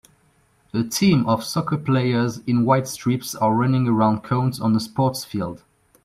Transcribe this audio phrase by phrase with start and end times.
[0.73, 5.23] A team of soccer players in white strips are running around cones on a sports
[5.23, 5.63] field